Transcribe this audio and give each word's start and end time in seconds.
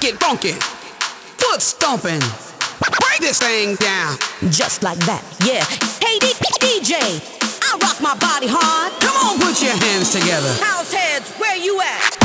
get 0.00 0.18
funky, 0.18 0.52
foot 0.52 1.60
stomping. 1.60 2.20
Break 2.80 3.20
this 3.20 3.38
thing 3.38 3.74
down. 3.76 4.16
Just 4.50 4.82
like 4.82 4.98
that, 5.00 5.22
yeah. 5.44 5.64
Hey, 6.00 6.18
D- 6.18 6.32
DJ, 6.58 6.96
I 7.62 7.78
rock 7.82 8.00
my 8.00 8.16
body 8.16 8.46
hard. 8.48 8.92
Come 9.00 9.16
on, 9.16 9.38
put 9.38 9.62
your 9.62 9.76
hands 9.76 10.10
together. 10.12 10.52
House 10.64 10.92
heads, 10.92 11.30
where 11.38 11.56
you 11.56 11.80
at? 11.82 12.19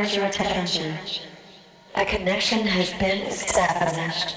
requires 0.00 0.16
your 0.16 0.26
attention. 0.26 0.94
A 1.94 2.04
connection 2.04 2.60
has 2.60 2.90
been 2.94 3.26
established. 3.26 4.36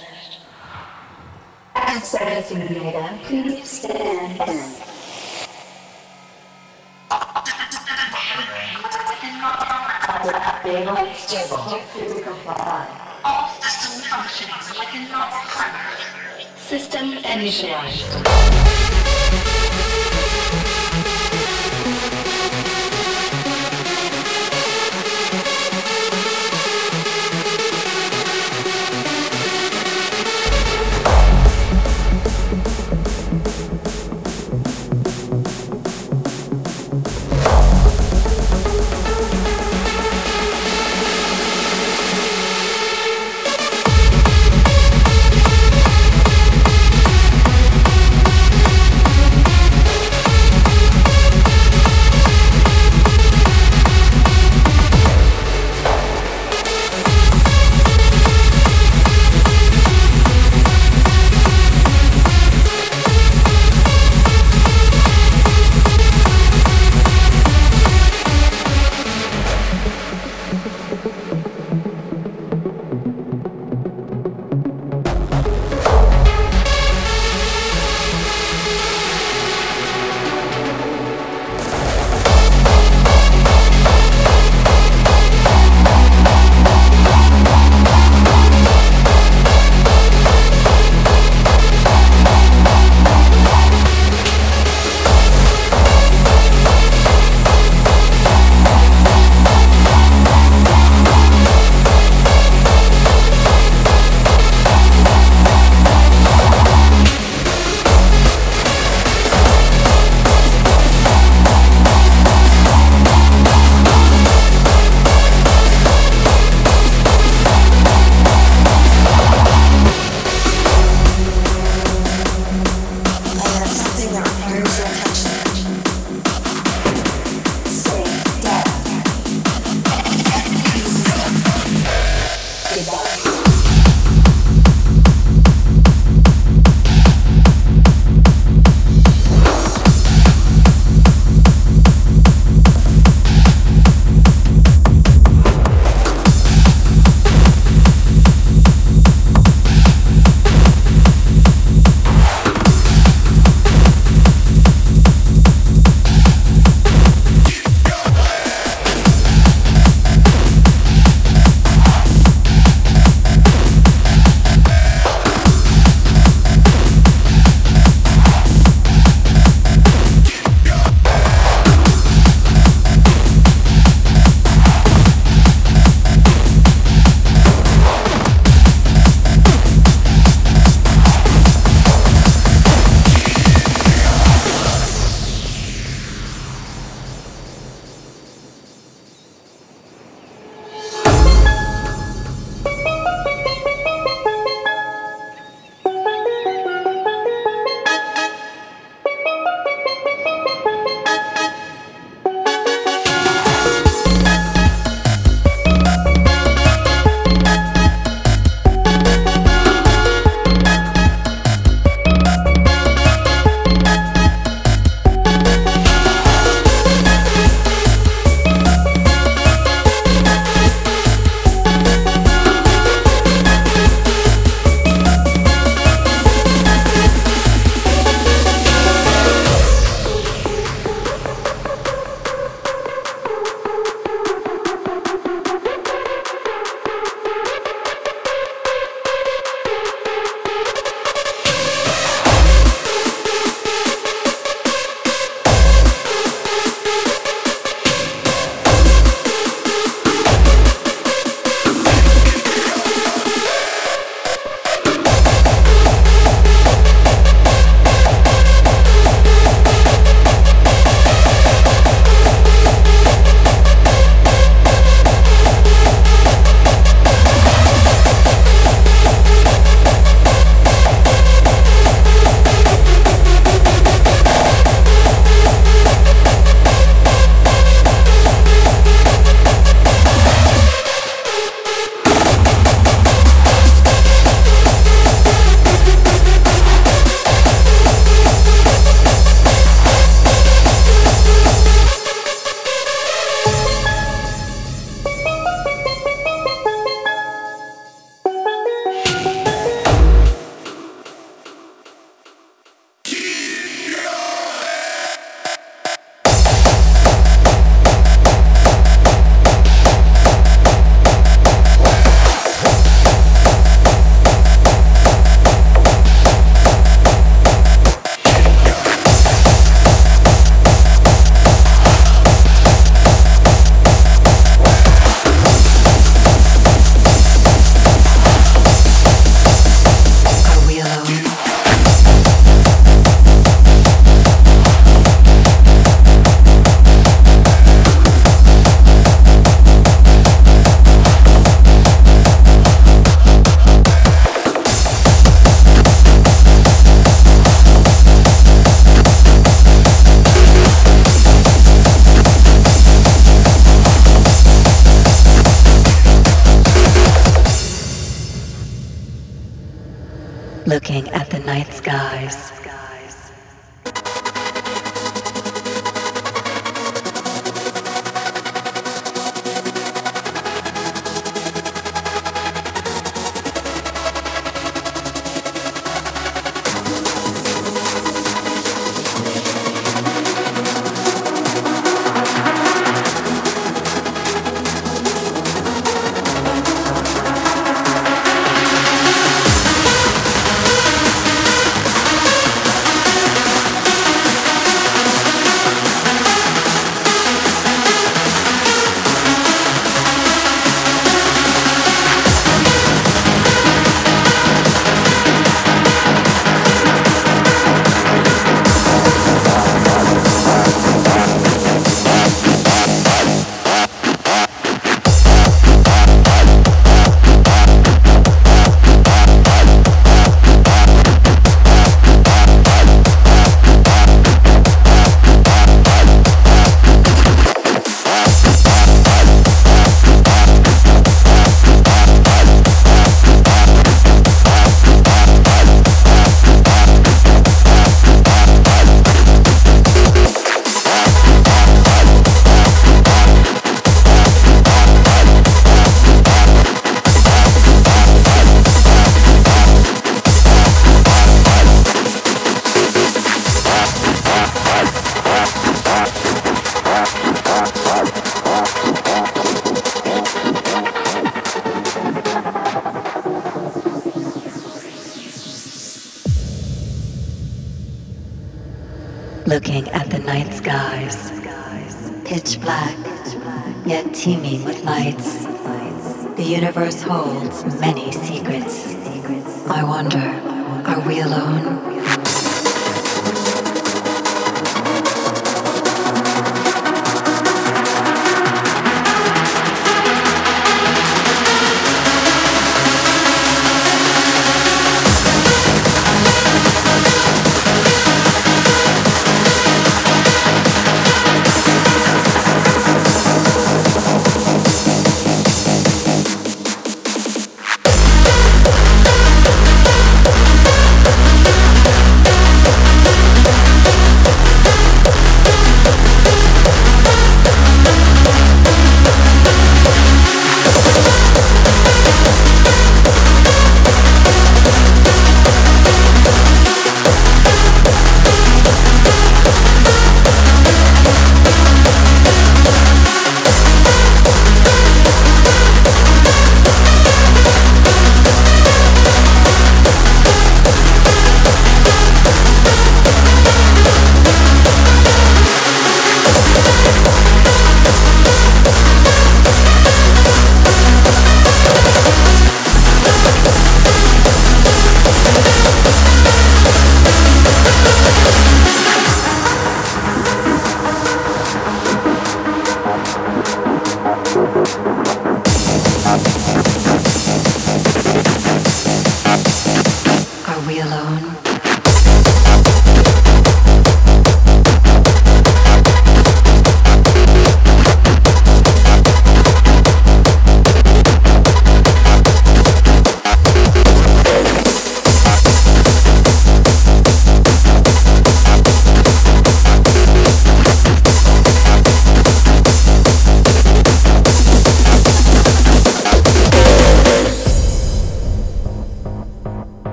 Access 1.76 2.50
data, 2.50 3.20
please 3.24 3.70
stand 3.70 4.42
in. 4.42 4.60
All 13.26 13.50
systems 13.62 14.06
functioning 14.08 14.62
like 14.78 14.94
a 14.94 15.00
normal 15.12 15.44
System 16.58 17.12
initialized. 17.24 19.03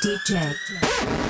DJ. 0.00 1.29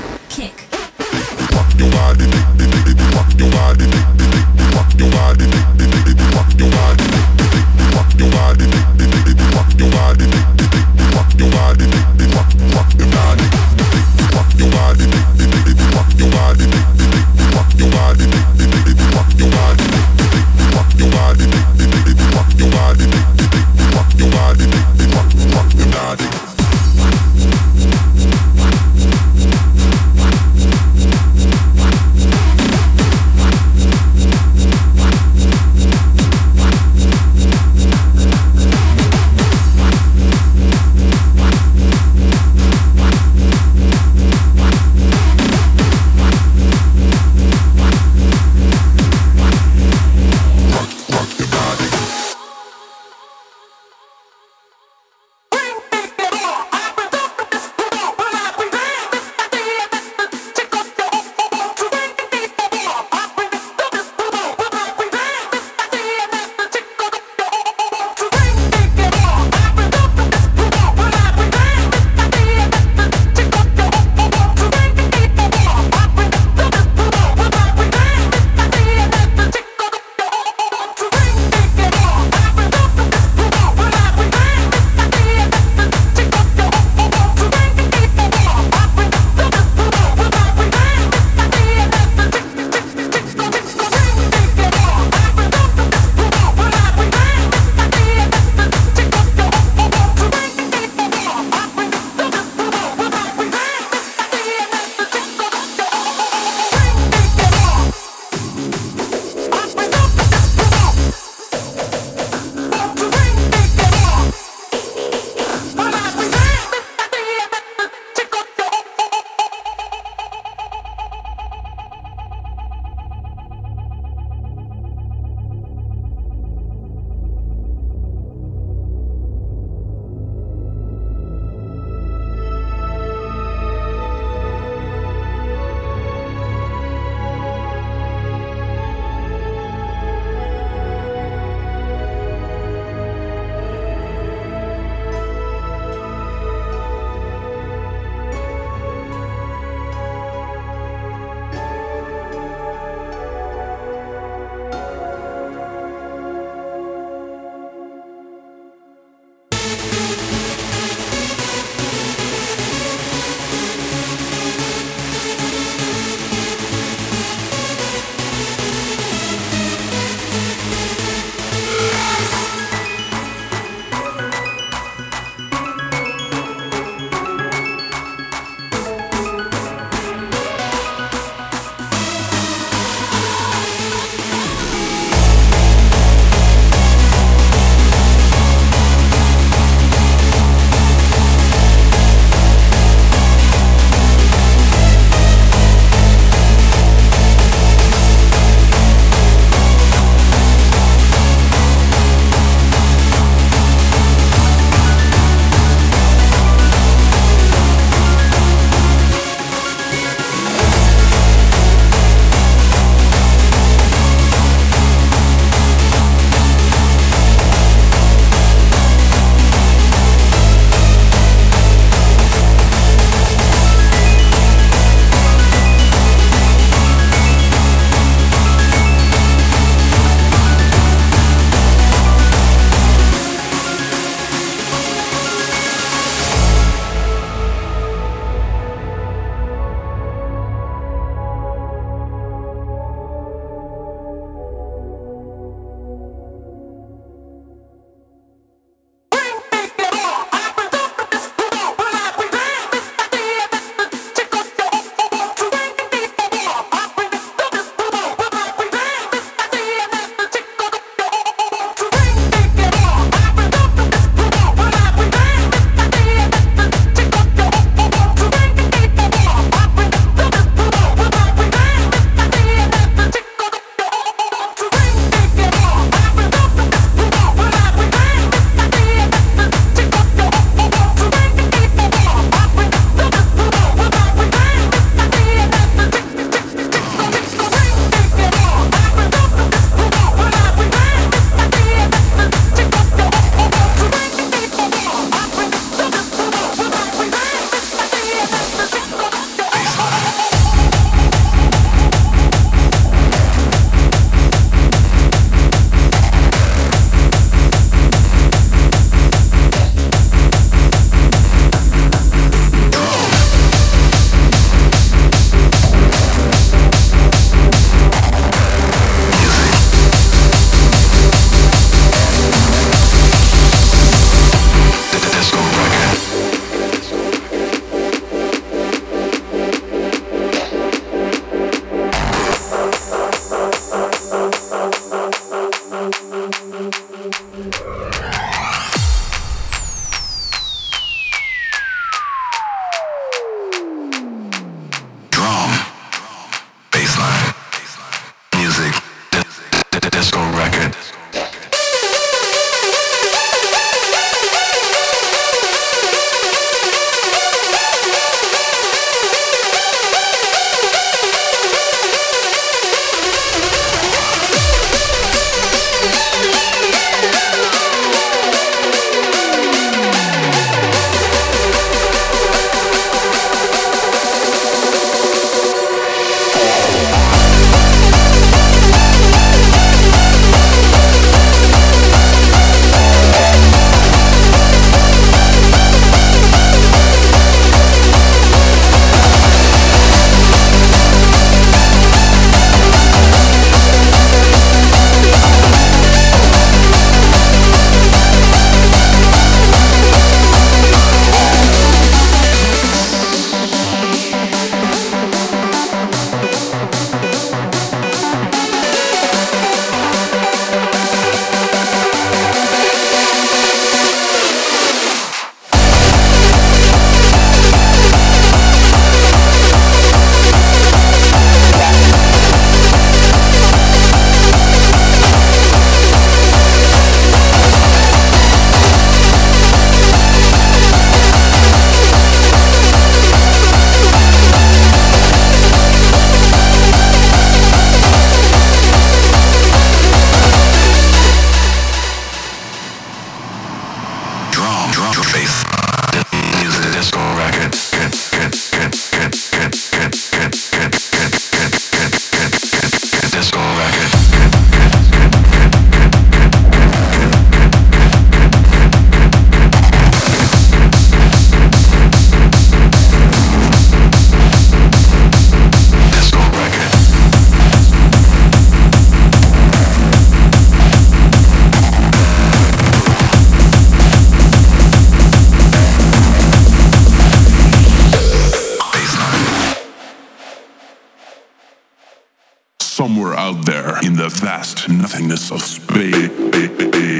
somewhere 482.81 483.13
out 483.13 483.45
there 483.45 483.77
in 483.85 483.95
the 483.95 484.09
vast 484.09 484.67
nothingness 484.71 485.31
of 485.31 485.43
space. 485.43 487.00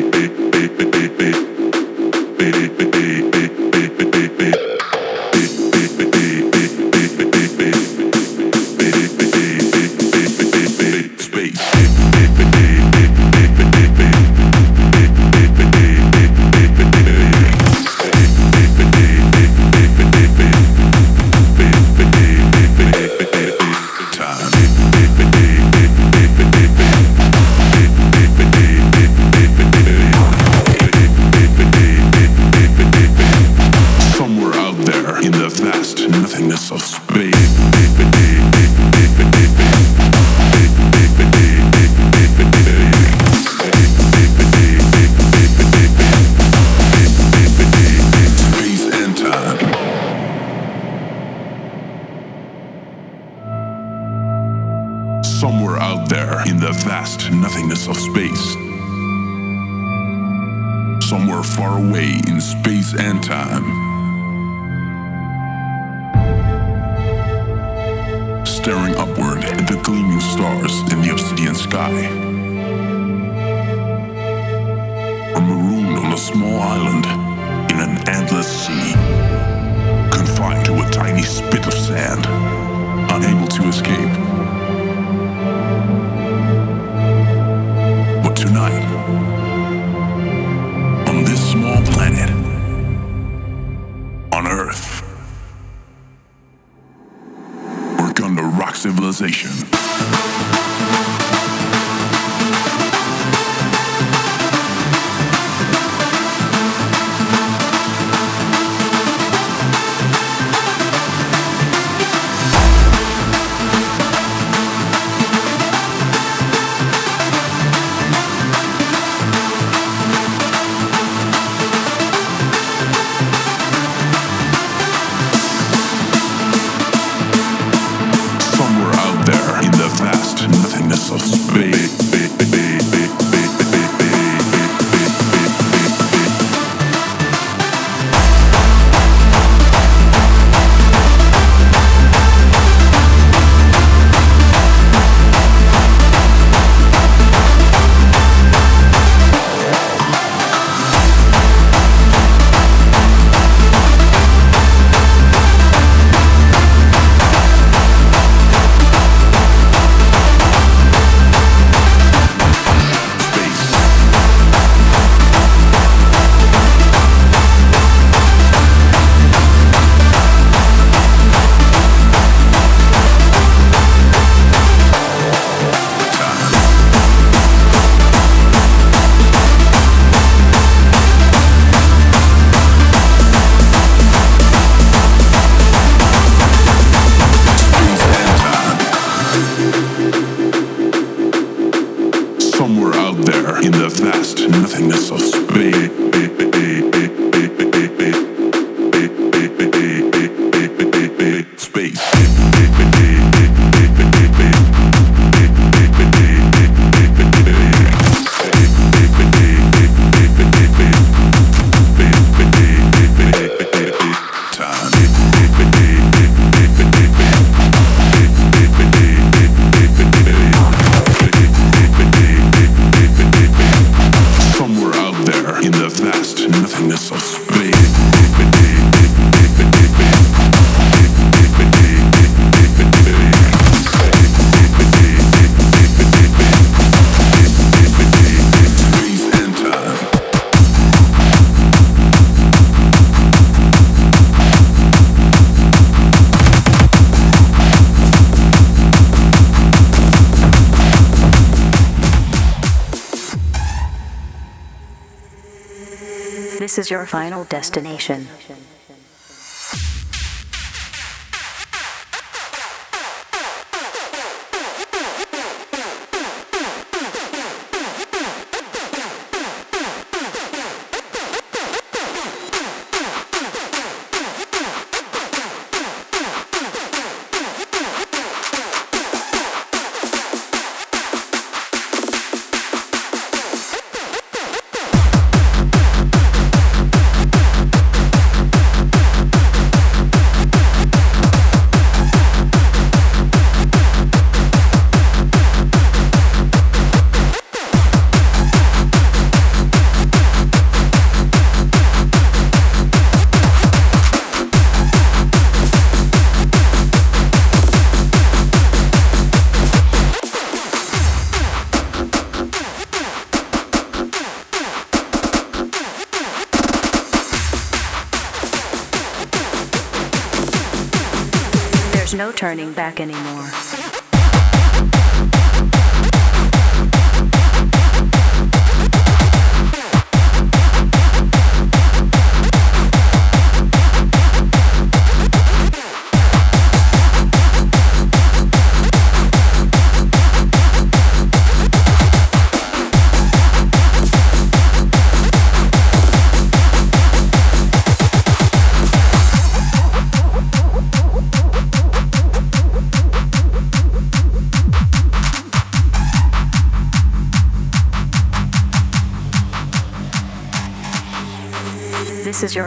is 256.81 256.91
your 256.91 257.05
final 257.05 257.45
destination. 257.45 258.27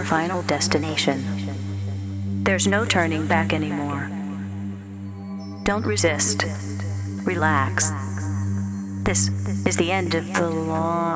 Final 0.05 0.41
destination. 0.43 1.23
There's 2.43 2.67
no 2.67 2.85
turning 2.85 3.25
back 3.25 3.53
anymore. 3.53 4.09
Don't 5.63 5.85
resist. 5.85 6.43
Relax. 7.25 7.89
This 9.03 9.29
is 9.65 9.77
the 9.77 9.91
end 9.91 10.13
of 10.15 10.33
the 10.33 10.49
line. 10.49 11.12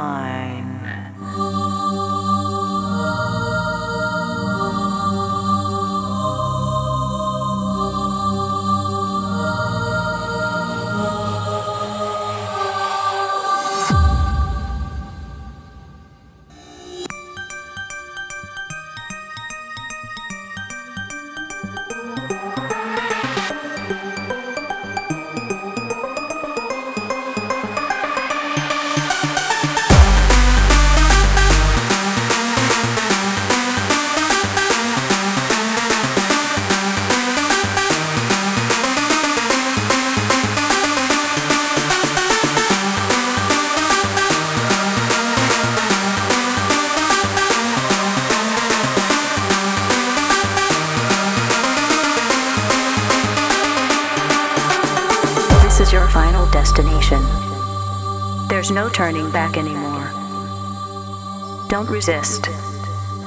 Don't 61.78 61.92
resist. 61.92 62.48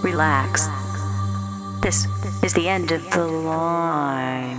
Relax. 0.02 0.66
This 1.82 2.08
is 2.42 2.52
the 2.52 2.66
end 2.66 2.90
of 2.90 3.08
the 3.12 3.24
line. 3.24 4.49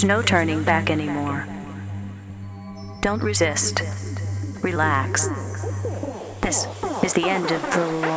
There's 0.00 0.08
no 0.08 0.22
turning 0.22 0.64
back 0.64 0.88
anymore. 0.88 1.46
Don't 3.02 3.22
resist. 3.22 3.82
Relax. 4.62 5.28
This 6.40 6.66
is 7.04 7.12
the 7.12 7.28
end 7.28 7.52
of 7.52 7.60
the 7.60 8.09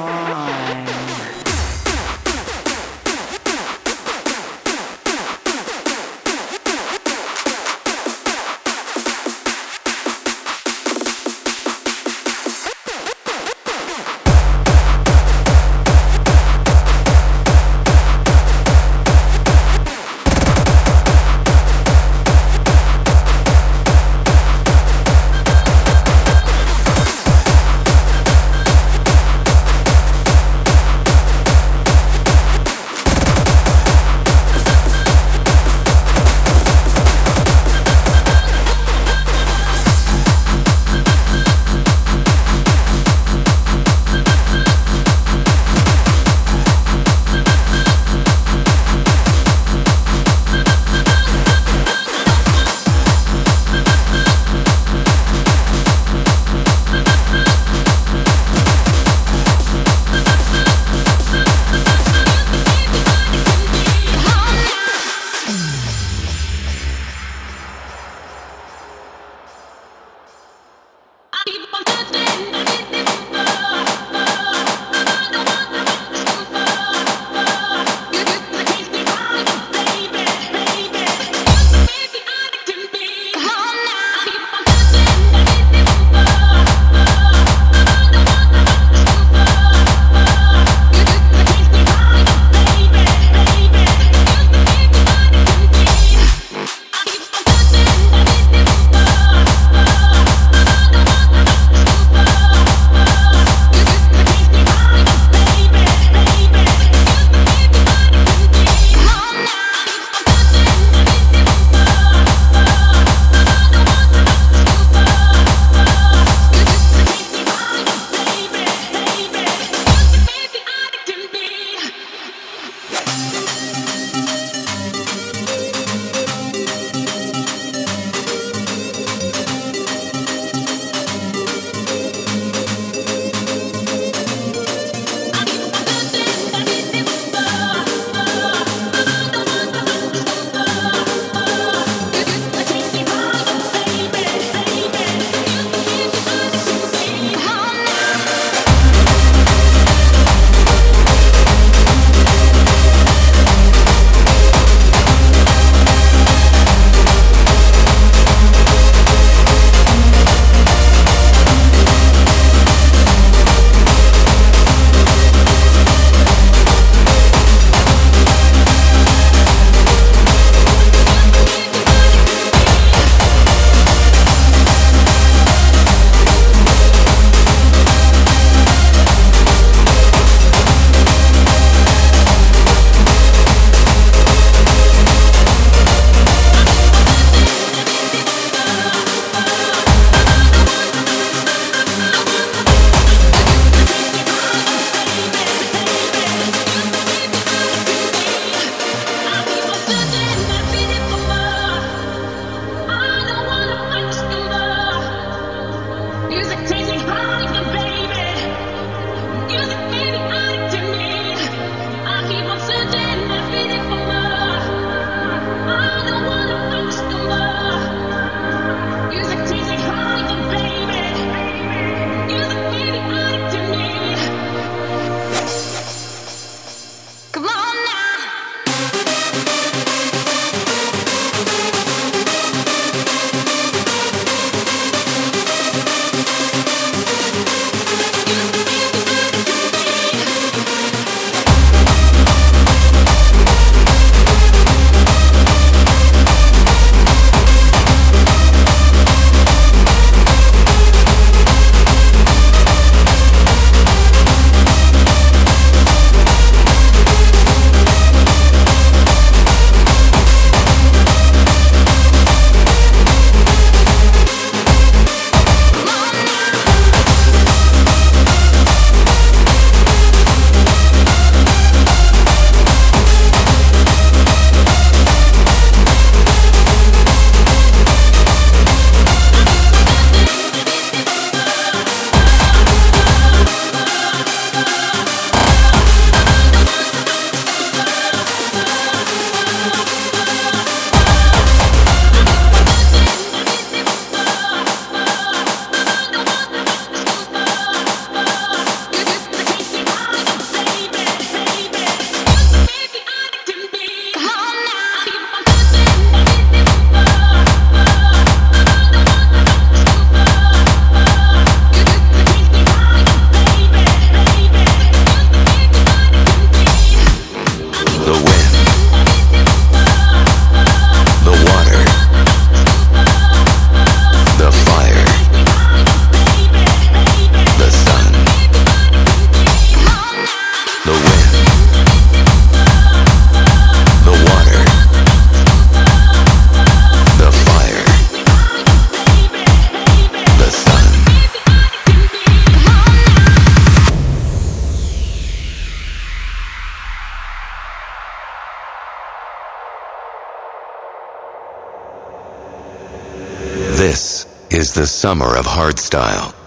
the 354.73 354.87
summer 354.87 355.37
of 355.37 355.45
hardstyle. 355.45 356.42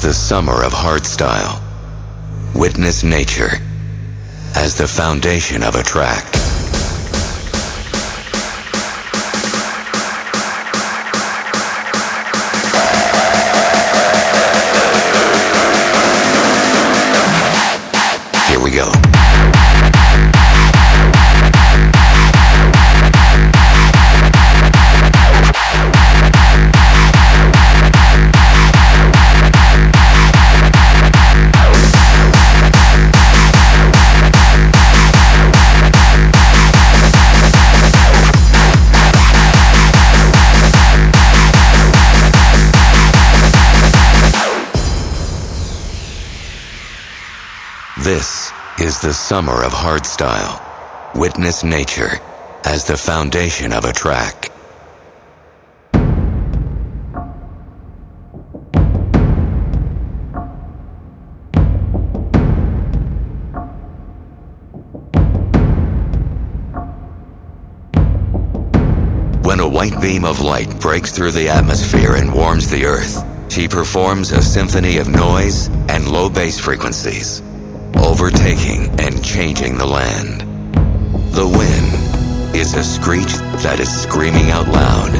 The 0.00 0.14
summer 0.14 0.62
of 0.62 0.72
hardstyle. 0.72 1.60
Witness 2.54 3.02
nature 3.02 3.58
as 4.54 4.78
the 4.78 4.86
foundation 4.86 5.64
of 5.64 5.74
a 5.74 5.82
track. 5.82 6.39
The 49.00 49.12
summer 49.14 49.64
of 49.64 49.72
hardstyle. 49.72 50.60
Witness 51.14 51.64
nature 51.64 52.20
as 52.64 52.84
the 52.84 52.96
foundation 52.96 53.72
of 53.72 53.86
a 53.86 53.92
track. 53.92 54.52
When 69.42 69.60
a 69.60 69.68
white 69.68 69.98
beam 70.02 70.26
of 70.26 70.40
light 70.40 70.78
breaks 70.78 71.10
through 71.10 71.32
the 71.32 71.48
atmosphere 71.48 72.16
and 72.16 72.34
warms 72.34 72.70
the 72.70 72.84
earth, 72.84 73.24
she 73.50 73.66
performs 73.66 74.32
a 74.32 74.42
symphony 74.42 74.98
of 74.98 75.08
noise 75.08 75.68
and 75.88 76.06
low 76.06 76.28
bass 76.28 76.60
frequencies 76.60 77.42
overtaking 77.96 78.88
and 79.00 79.24
changing 79.24 79.76
the 79.76 79.86
land. 79.86 80.42
The 81.32 81.46
wind 81.46 82.56
is 82.56 82.74
a 82.74 82.84
screech 82.84 83.32
that 83.62 83.78
is 83.80 83.88
screaming 83.88 84.50
out 84.50 84.68
loud. 84.68 85.12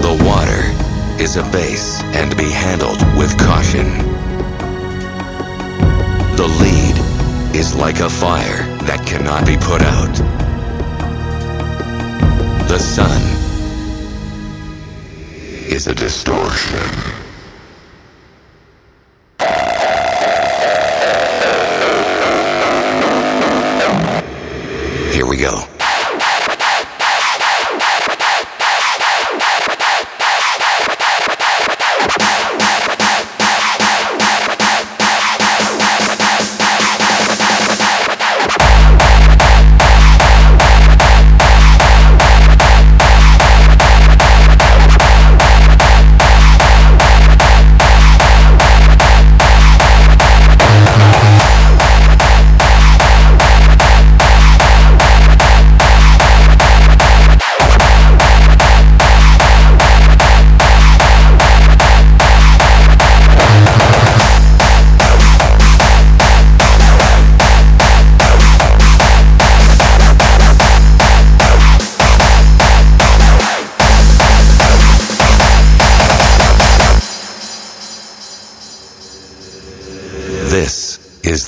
The 0.00 0.24
water 0.24 1.22
is 1.22 1.36
a 1.36 1.42
bass 1.50 2.02
and 2.14 2.36
be 2.36 2.50
handled 2.50 3.00
with 3.16 3.36
caution. 3.38 3.86
The 6.36 6.46
lead 6.60 7.56
is 7.56 7.74
like 7.74 8.00
a 8.00 8.10
fire 8.10 8.64
that 8.84 9.06
cannot 9.06 9.46
be 9.46 9.56
put 9.56 9.82
out. 9.82 10.14
The 12.68 12.78
sun 12.78 13.22
is 15.66 15.86
a 15.86 15.94
distortion. 15.94 17.15
We 25.26 25.36
go. 25.36 25.75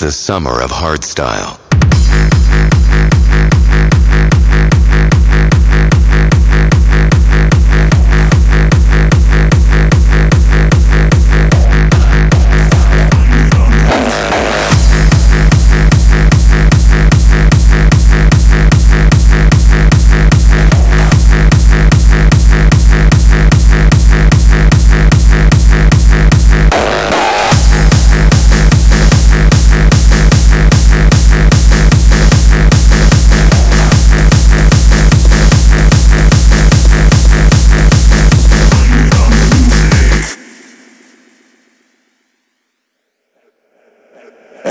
The 0.09 0.13
summer 0.13 0.63
of 0.63 0.71
hardstyle. 0.71 1.68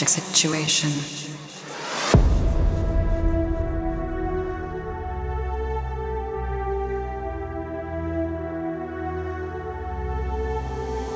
situation. 0.07 0.91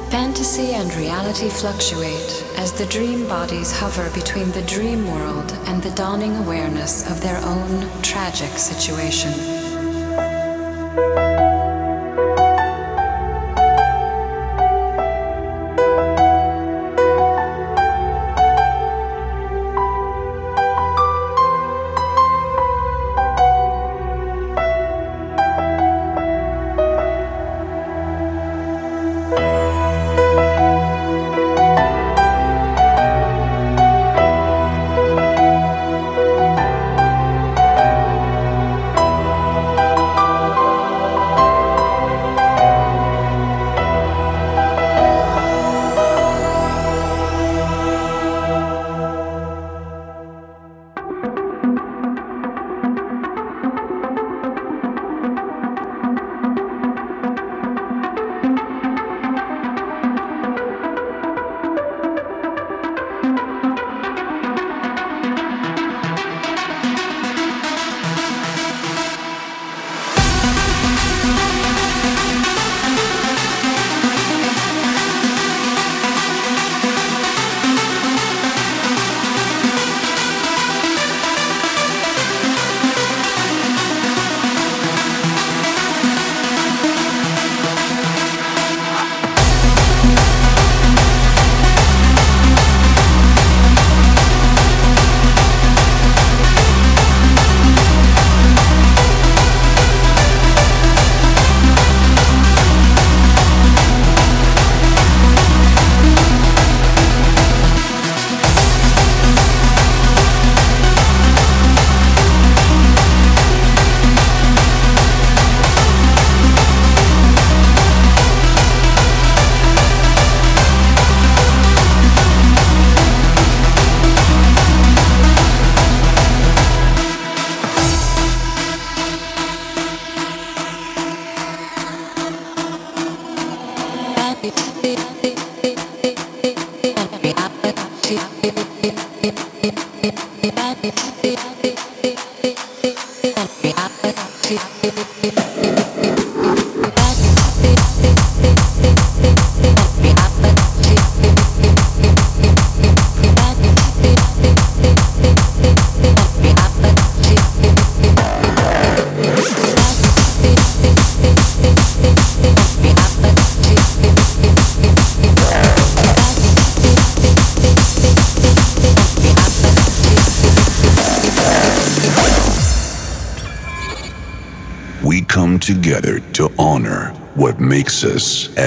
Fantasy 0.10 0.74
and 0.74 0.94
reality 0.96 1.50
fluctuate 1.50 2.44
as 2.58 2.72
the 2.74 2.86
dream 2.88 3.28
bodies 3.28 3.72
hover 3.72 4.10
between 4.12 4.52
the 4.52 4.62
dream 4.64 5.08
world 5.08 5.52
and 5.66 5.82
the 5.82 5.92
dawning 5.92 6.36
awareness 6.36 7.10
of 7.10 7.22
their 7.22 7.38
own 7.46 7.90
tragic 8.02 8.58
situation. 8.58 9.63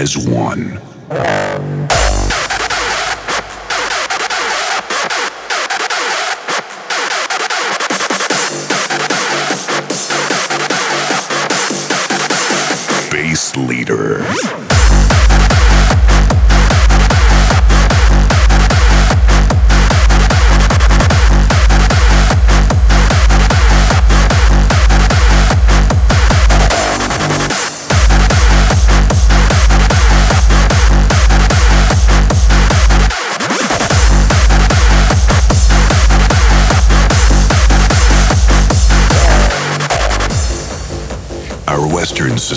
As 0.07 0.17
one. 0.17 0.86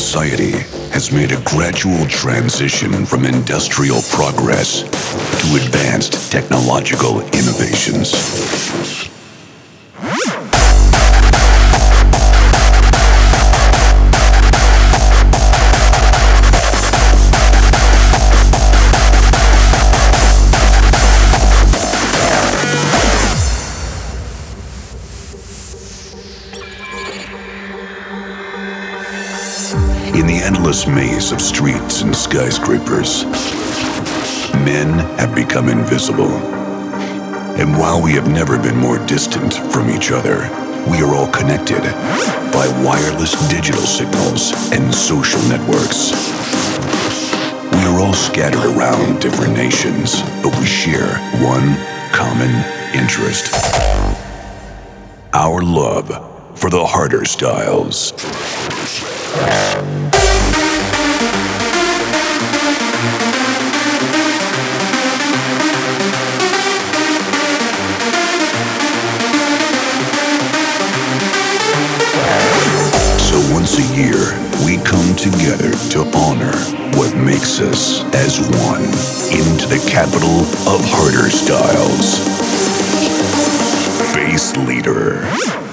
Society 0.09 0.57
has 0.89 1.11
made 1.11 1.31
a 1.31 1.39
gradual 1.43 2.03
transition 2.07 3.05
from 3.05 3.25
industrial 3.25 4.01
progress 4.09 4.81
to 4.81 5.55
advanced 5.63 6.31
technological 6.31 7.21
innovations. 7.37 9.08
Endless 30.69 30.87
maze 30.87 31.31
of 31.31 31.41
streets 31.41 32.03
and 32.03 32.15
skyscrapers, 32.15 33.25
men 34.53 34.99
have 35.17 35.33
become 35.33 35.67
invisible. 35.67 36.29
And 37.57 37.75
while 37.75 37.99
we 37.99 38.11
have 38.11 38.29
never 38.29 38.55
been 38.55 38.77
more 38.77 39.03
distant 39.07 39.51
from 39.73 39.89
each 39.89 40.11
other, 40.11 40.37
we 40.87 41.01
are 41.01 41.15
all 41.15 41.27
connected 41.31 41.81
by 42.53 42.67
wireless 42.85 43.33
digital 43.49 43.81
signals 43.81 44.51
and 44.71 44.93
social 44.93 45.41
networks. 45.49 46.11
We 47.71 47.81
are 47.89 47.99
all 47.99 48.13
scattered 48.13 48.63
around 48.77 49.19
different 49.19 49.53
nations, 49.53 50.21
but 50.43 50.55
we 50.59 50.67
share 50.67 51.17
one 51.41 51.75
common 52.13 52.51
interest 52.93 53.55
our 55.33 55.63
love 55.63 56.09
for 56.59 56.69
the 56.69 56.85
harder 56.85 57.25
styles. 57.25 58.13
Year, 73.79 74.35
we 74.65 74.75
come 74.83 75.15
together 75.15 75.71
to 75.91 76.01
honor 76.13 76.51
what 76.97 77.15
makes 77.15 77.61
us 77.61 78.03
as 78.13 78.37
one 78.41 78.83
into 79.31 79.67
the 79.67 79.81
capital 79.89 80.41
of 80.67 80.81
harder 80.83 81.29
styles. 81.29 82.19
Bassleader. 84.13 85.68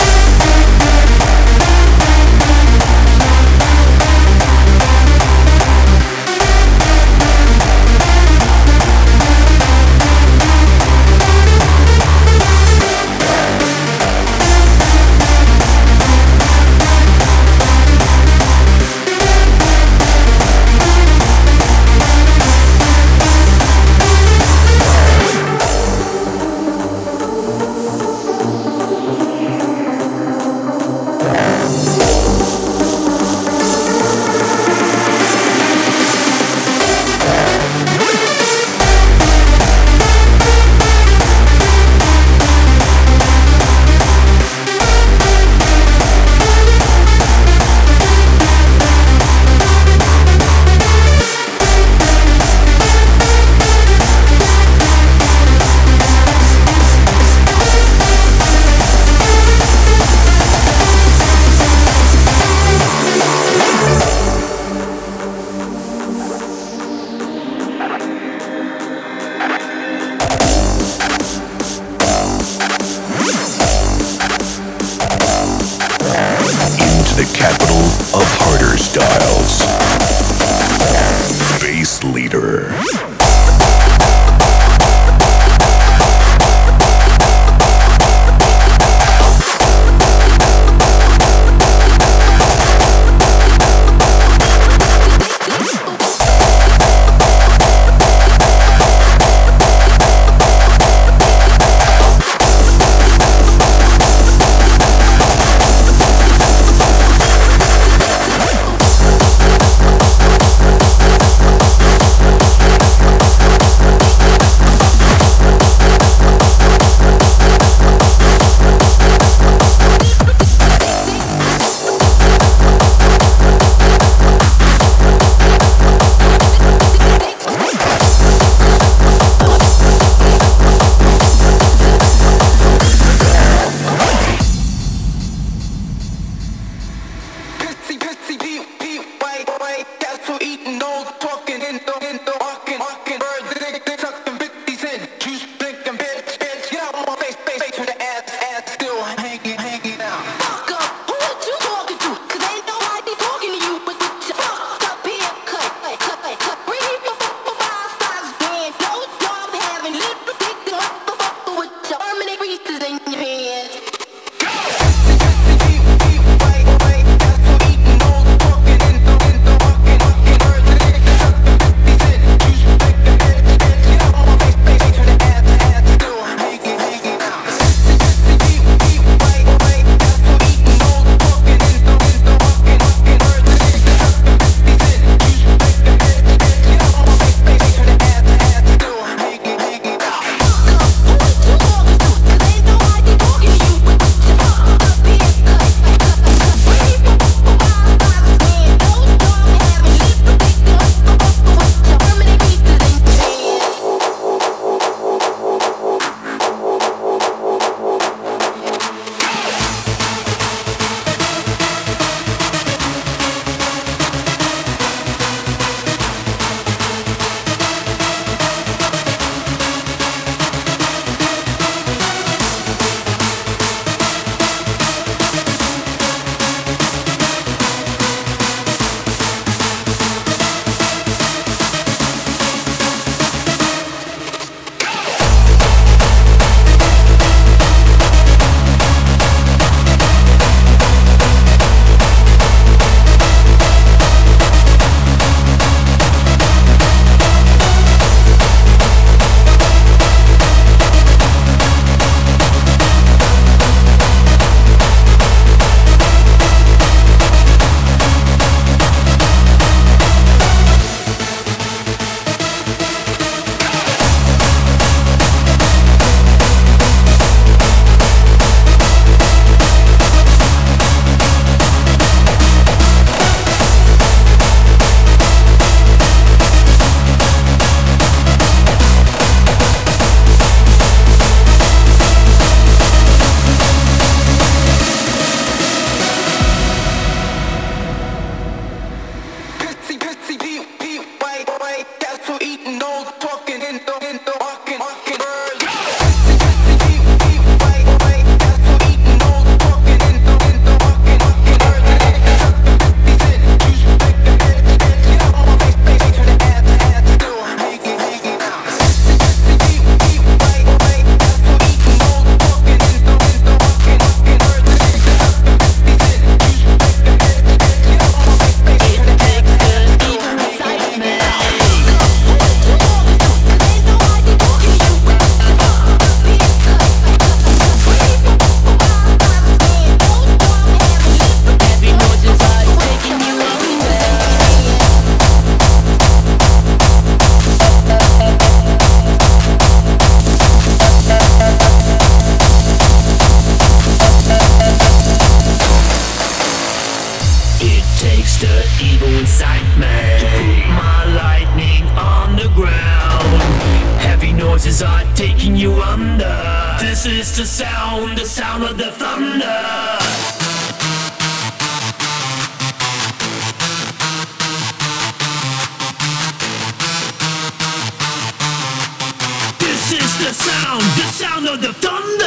sound 371.46 371.48
of 371.48 371.62
the 371.62 371.72
thunder. 371.74 372.25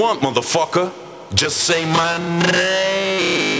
want, 0.00 0.20
motherfucker. 0.22 0.90
Just 1.34 1.58
say 1.58 1.84
my 1.84 2.16
name. 2.52 3.59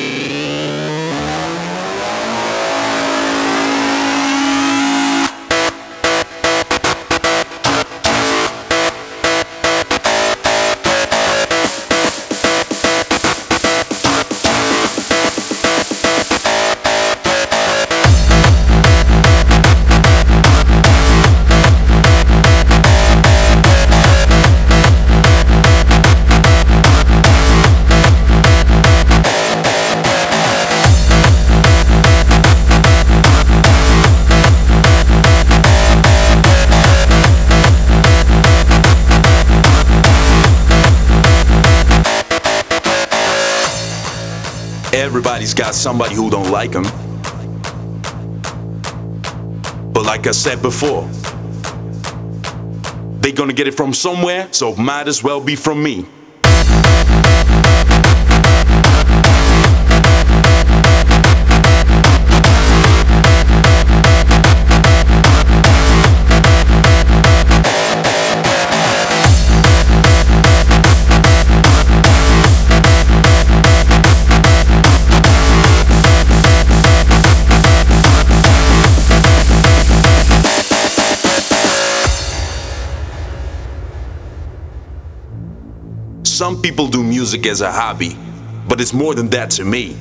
Everybody's 45.21 45.53
got 45.53 45.75
somebody 45.75 46.15
who 46.15 46.31
don't 46.31 46.51
like 46.51 46.73
them. 46.73 46.85
But 49.93 50.07
like 50.07 50.27
I 50.27 50.31
said 50.31 50.63
before, 50.63 51.07
they 53.21 53.31
gonna 53.31 53.53
get 53.53 53.69
it 53.69 53.75
from 53.75 53.93
somewhere, 53.93 54.49
so 54.51 54.75
might 54.77 55.09
as 55.09 55.23
well 55.23 55.39
be 55.39 55.57
from 55.57 55.83
me. 55.83 56.07
People 86.63 86.89
do 86.89 87.03
music 87.03 87.47
as 87.47 87.61
a 87.61 87.71
hobby, 87.71 88.17
but 88.69 88.81
it's 88.81 88.93
more 88.93 89.15
than 89.15 89.29
that 89.31 89.51
to 89.53 89.65
me. 89.65 89.97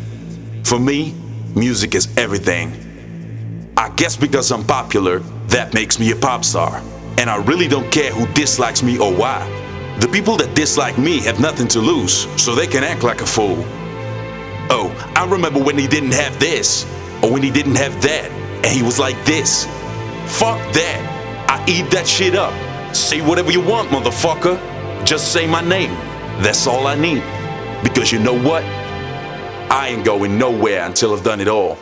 For 0.64 0.80
me, 0.80 1.16
music 1.56 1.96
is 1.96 2.16
everything. 2.18 3.72
I 3.78 3.90
guess 3.96 4.18
because 4.18 4.52
I'm 4.52 4.64
popular, 4.64 5.20
that 5.48 5.74
makes 5.74 6.00
me 6.00 6.12
a 6.12 6.16
pop 6.16 6.44
star. 6.44 6.82
And 7.18 7.30
I 7.30 7.38
really 7.44 7.68
don't 7.68 7.92
care 7.92 8.12
who 8.12 8.32
dislikes 8.34 8.84
me 8.84 9.00
or 9.00 9.14
why. 9.14 9.48
The 10.00 10.08
people 10.08 10.38
that 10.38 10.56
dislike 10.56 10.98
me 10.98 11.20
have 11.22 11.40
nothing 11.40 11.68
to 11.70 11.80
lose, 11.80 12.28
so 12.42 12.56
they 12.56 12.68
can 12.68 12.84
act 12.84 13.04
like 13.04 13.22
a 13.22 13.26
fool. 13.26 13.64
Oh, 14.72 14.94
I 15.16 15.26
remember 15.30 15.62
when 15.62 15.78
he 15.78 15.88
didn't 15.88 16.14
have 16.14 16.40
this, 16.40 16.86
or 17.22 17.32
when 17.32 17.44
he 17.44 17.52
didn't 17.52 17.76
have 17.76 18.02
that, 18.04 18.32
and 18.32 18.68
he 18.68 18.84
was 18.84 19.00
like 19.00 19.24
this. 19.26 19.66
Fuck 20.28 20.60
that. 20.74 21.46
I 21.50 21.64
eat 21.68 21.90
that 21.92 22.08
shit 22.08 22.36
up. 22.36 22.54
Say 22.96 23.22
whatever 23.22 23.52
you 23.52 23.62
want, 23.62 23.90
motherfucker. 23.90 24.58
Just 25.06 25.34
say 25.34 25.48
my 25.48 25.62
name. 25.62 26.09
That's 26.40 26.68
all 26.68 26.88
I 26.88 26.96
need. 26.96 27.22
Because 27.84 28.14
you 28.14 28.20
know 28.20 28.34
what? 28.34 28.64
I 29.72 29.90
ain't 29.90 30.06
going 30.06 30.38
nowhere 30.38 30.86
until 30.86 31.14
I've 31.14 31.24
done 31.24 31.42
it 31.42 31.50
all. 31.50 31.78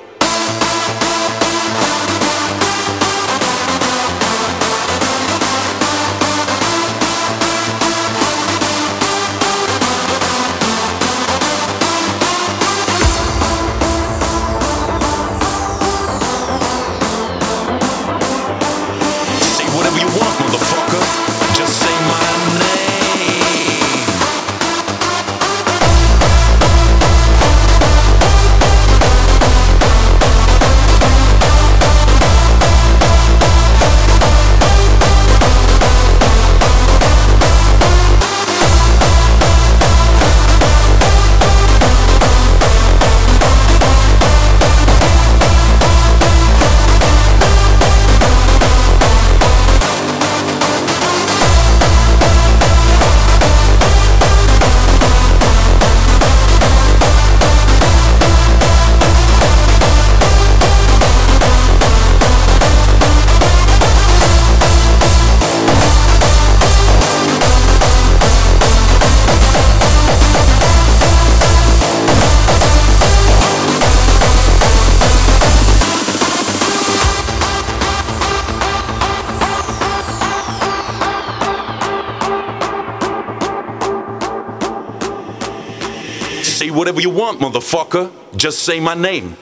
Whatever 86.78 87.02
you 87.02 87.10
want, 87.10 87.40
motherfucker. 87.40 88.12
Just 88.36 88.60
say 88.60 88.80
my 88.80 88.94
name. 88.94 89.36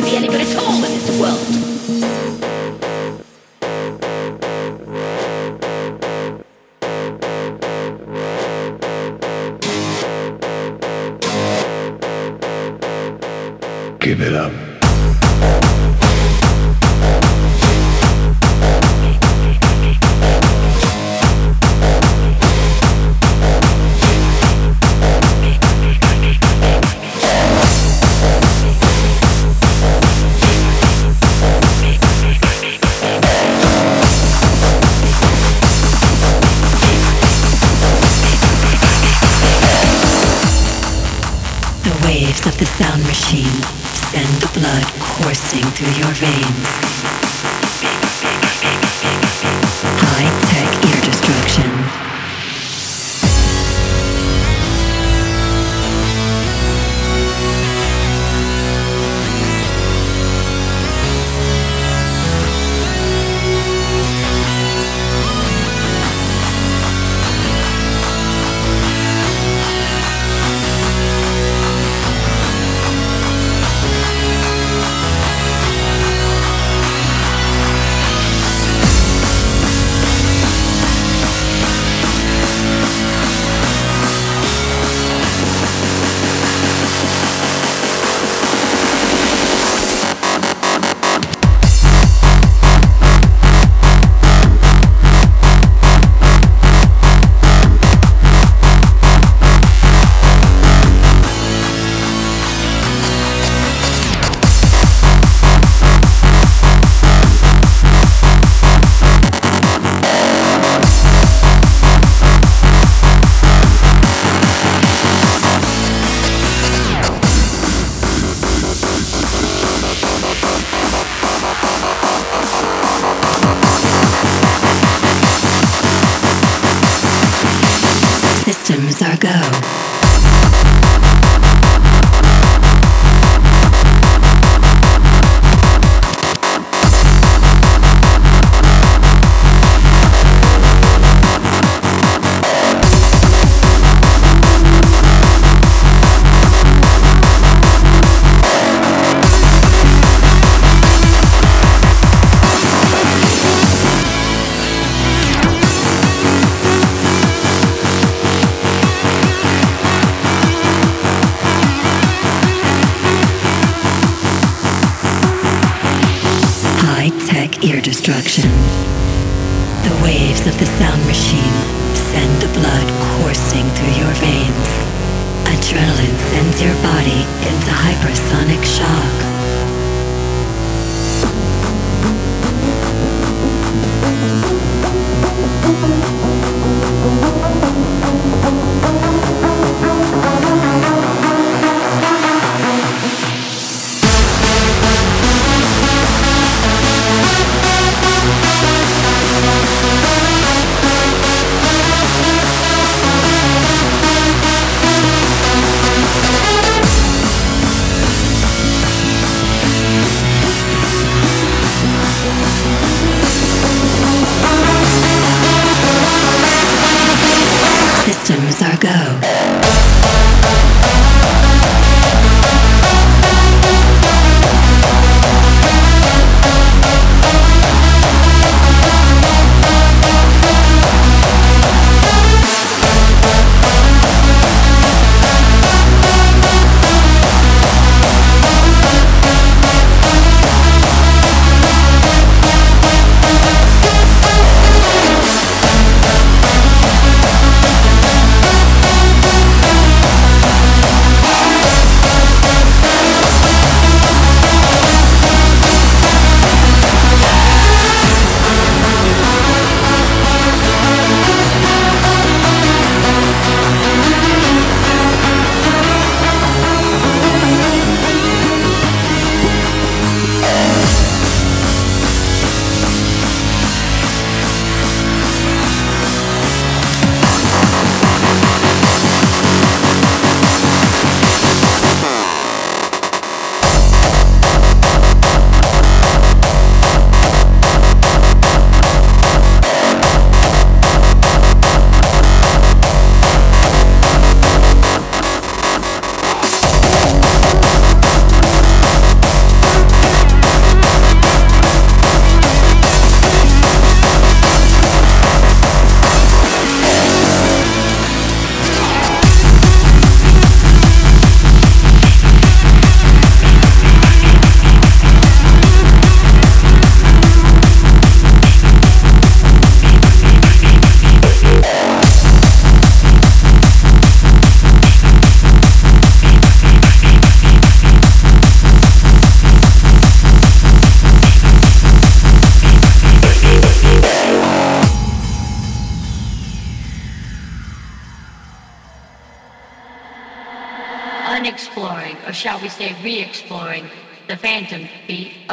Will 0.00 0.10
be 0.10 0.16
any 0.16 0.28
good 0.28 0.40
at 0.40 0.56
all 0.56 0.74
in 0.74 0.82
this 0.82 1.20
world? 1.20 1.97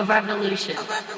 Revolution. 0.08 0.76
last 0.76 1.08
beats 1.08 1.15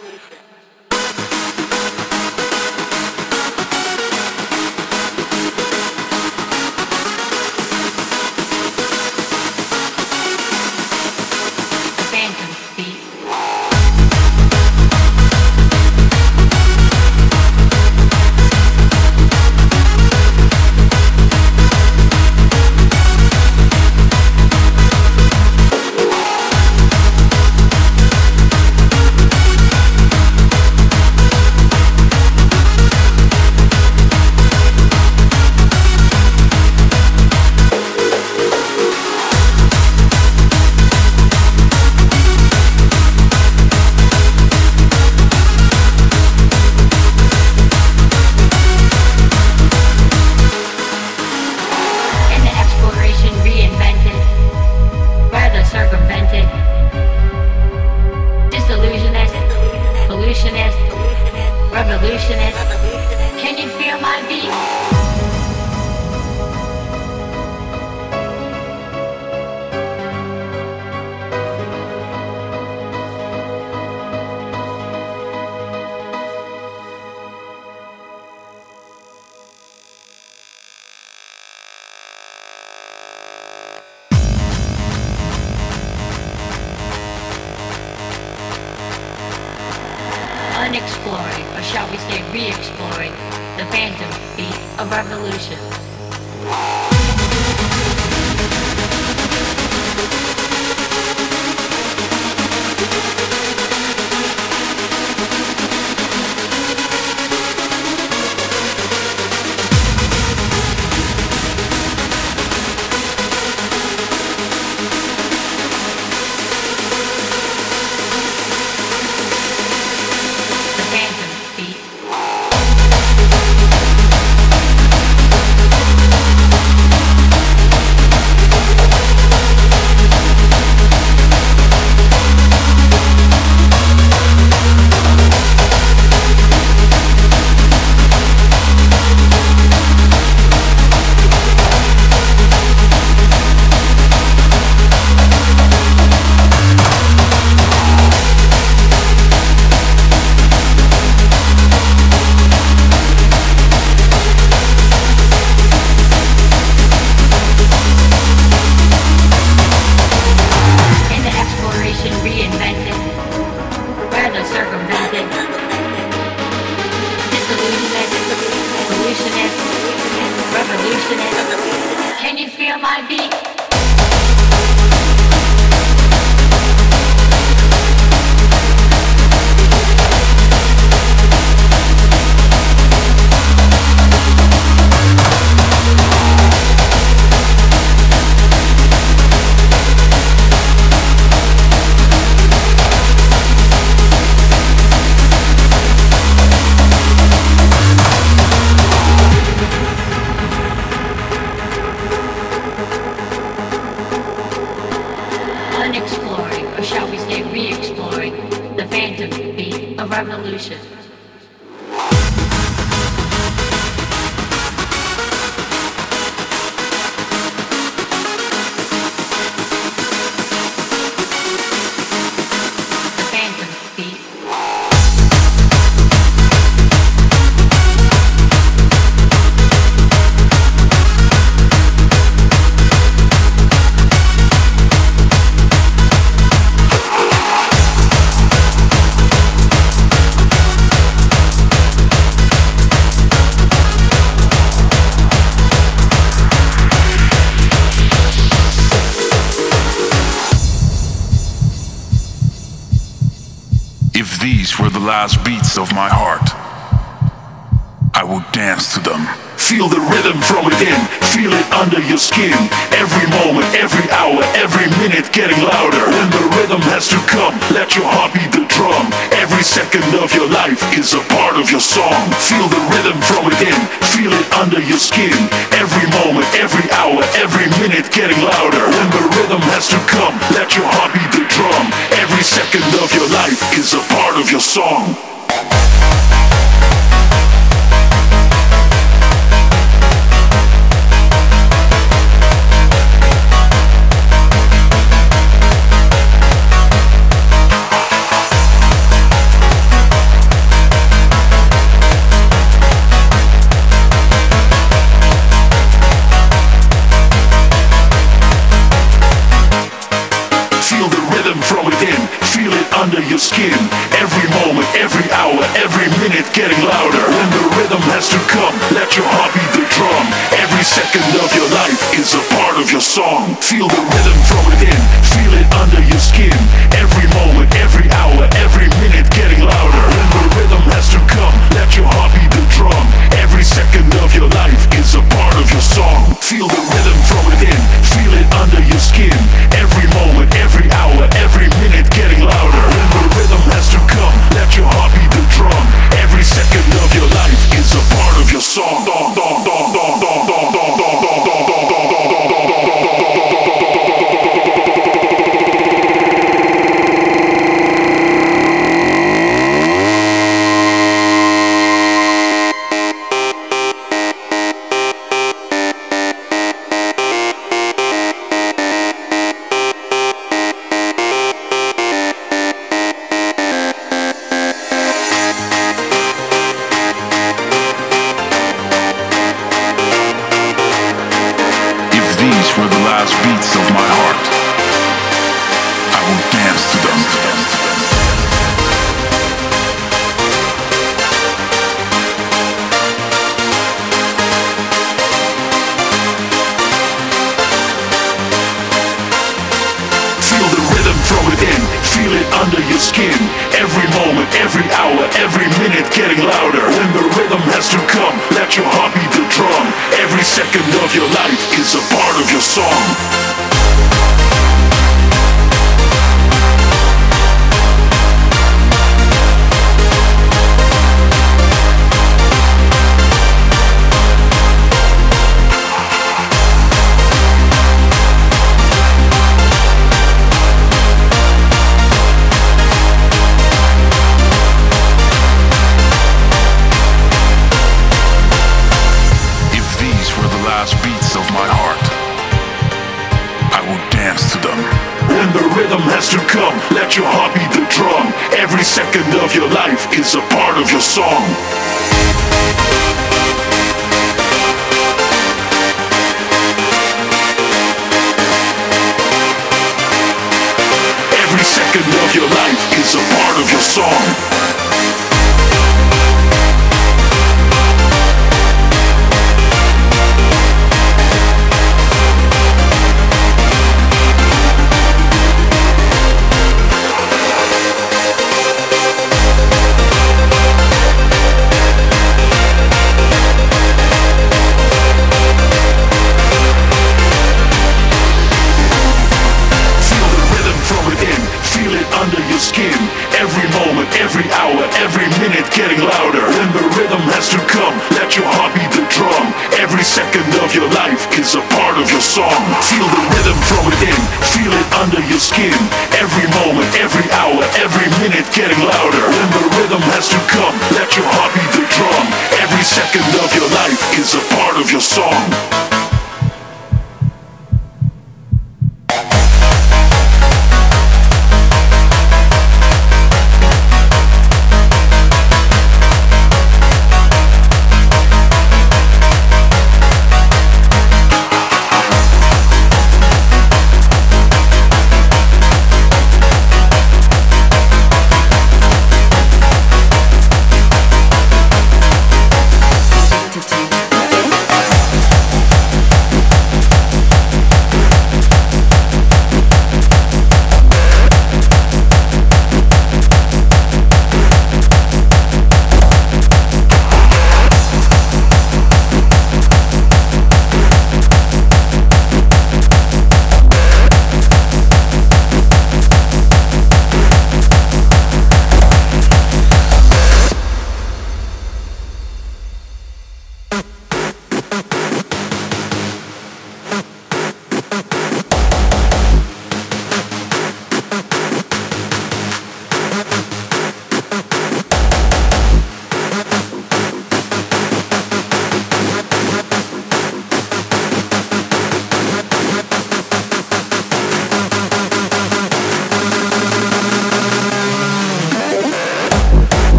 of 255.78 255.94
my 255.94 256.10
heart. 256.10 256.27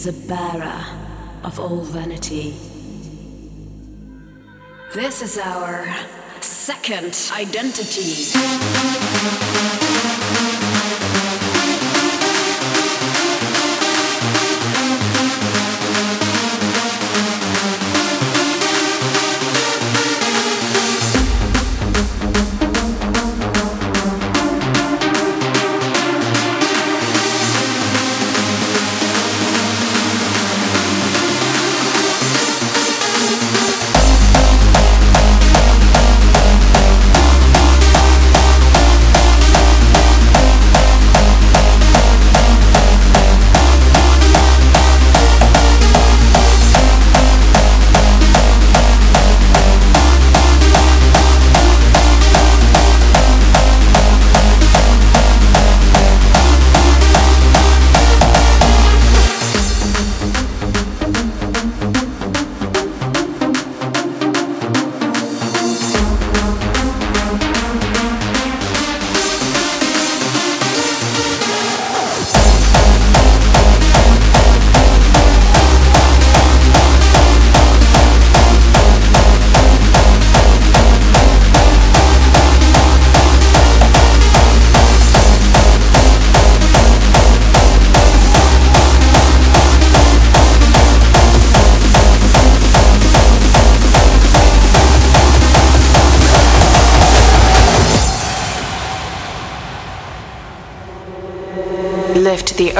Is 0.00 0.06
the 0.06 0.28
bearer 0.28 0.84
of 1.44 1.60
all 1.60 1.82
vanity. 1.82 2.54
This 4.94 5.20
is 5.20 5.36
our 5.36 5.86
second 6.40 7.30
identity. 7.32 8.30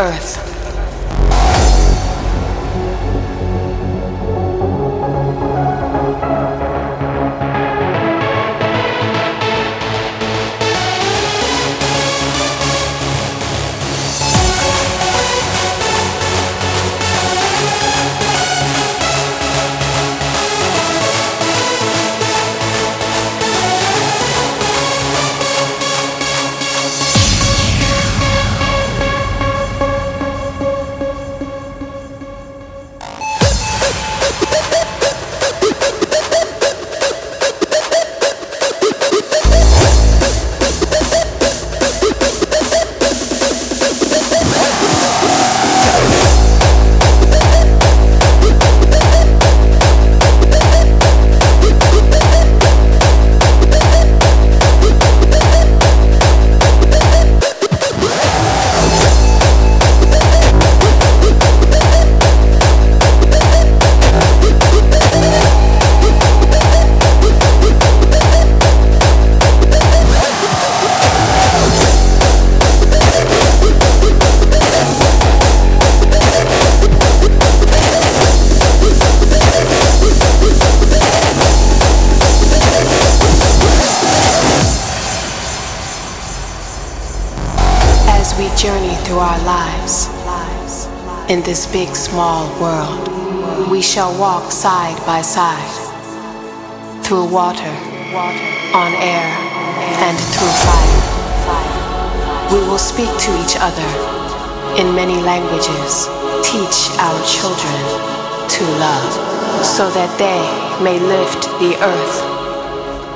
Earth. 0.00 0.39
This 91.50 91.66
big, 91.72 91.96
small 91.96 92.46
world, 92.62 93.08
we 93.72 93.82
shall 93.82 94.16
walk 94.20 94.52
side 94.52 94.96
by 95.04 95.20
side 95.20 95.74
through 97.02 97.26
water, 97.28 97.74
on 98.70 98.92
air, 99.02 99.26
and 100.06 100.16
through 100.30 100.54
fire. 100.62 102.54
We 102.54 102.60
will 102.70 102.78
speak 102.78 103.10
to 103.10 103.30
each 103.42 103.56
other 103.58 103.90
in 104.78 104.94
many 104.94 105.18
languages, 105.22 106.06
teach 106.46 106.78
our 107.02 107.18
children 107.26 107.80
to 108.54 108.62
love, 108.78 109.10
so 109.66 109.90
that 109.90 110.14
they 110.22 110.38
may 110.84 111.00
lift 111.00 111.42
the 111.58 111.74
earth 111.82 112.22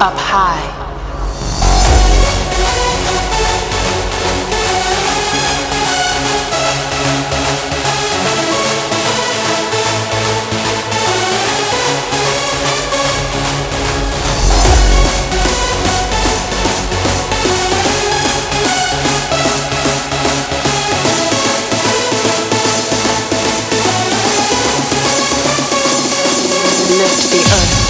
up 0.00 0.18
high. 0.18 0.83
Lift 27.04 27.30
the 27.30 27.44
earth 27.52 27.84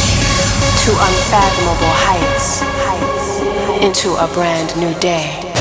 to 0.83 0.91
unfathomable 0.91 1.95
heights 2.03 2.63
into 3.81 4.11
a 4.15 4.27
brand 4.35 4.77
new 4.77 4.93
day. 4.99 5.54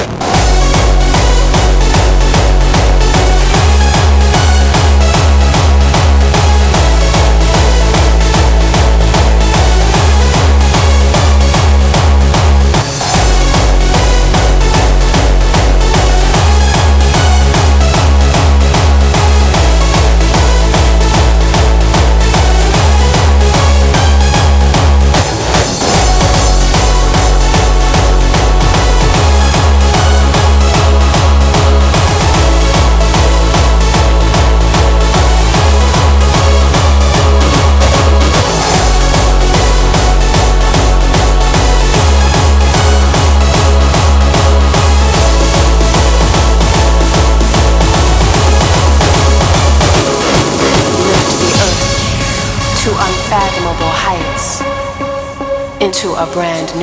Brand 56.34 56.76
new 56.76 56.83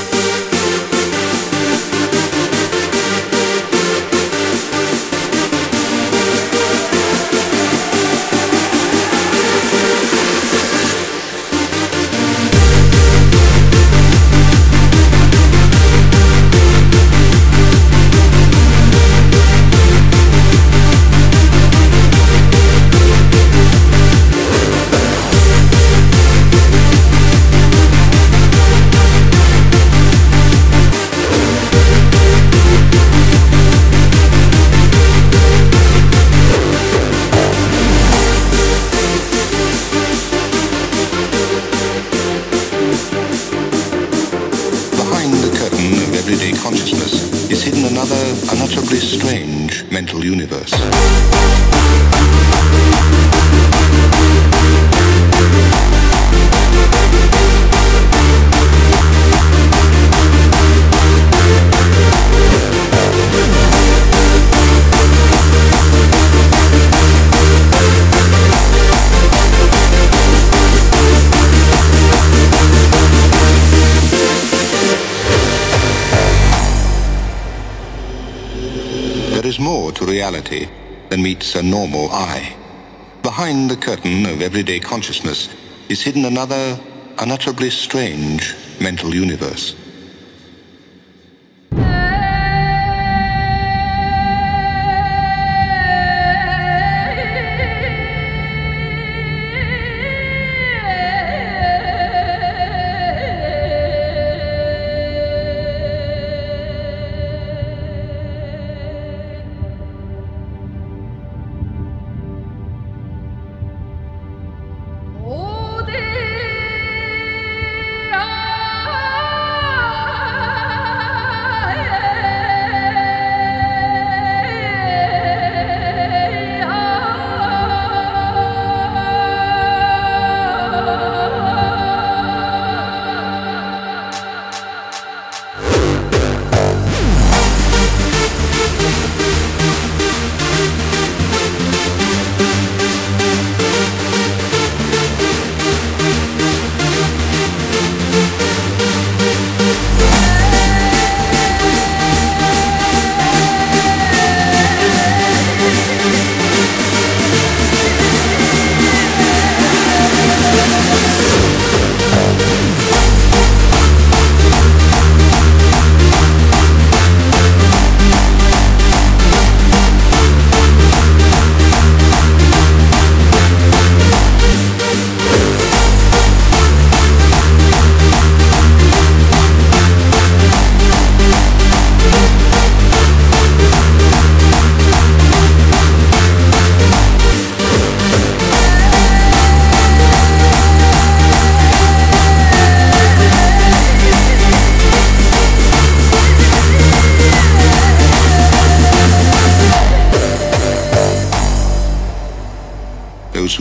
Behind 83.61 83.79
the 83.79 83.85
curtain 83.85 84.25
of 84.25 84.41
everyday 84.41 84.79
consciousness 84.79 85.47
is 85.87 86.01
hidden 86.01 86.25
another 86.25 86.79
unutterably 87.19 87.69
strange 87.69 88.55
mental 88.81 89.13
universe. 89.13 89.75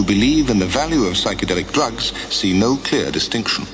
Who 0.00 0.06
believe 0.06 0.48
in 0.48 0.58
the 0.58 0.64
value 0.64 1.04
of 1.04 1.12
psychedelic 1.12 1.70
drugs 1.74 2.14
see 2.34 2.58
no 2.58 2.74
clear 2.78 3.10
distinction. 3.10 3.66